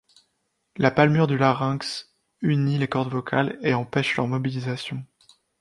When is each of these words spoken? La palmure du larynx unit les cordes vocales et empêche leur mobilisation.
La 0.77 0.89
palmure 0.89 1.27
du 1.27 1.37
larynx 1.37 2.11
unit 2.41 2.79
les 2.79 2.87
cordes 2.87 3.11
vocales 3.11 3.59
et 3.61 3.75
empêche 3.75 4.17
leur 4.17 4.25
mobilisation. 4.27 5.05